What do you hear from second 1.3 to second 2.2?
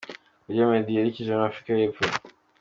muri Afurika y’Epfo.